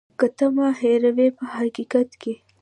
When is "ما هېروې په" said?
0.55-1.43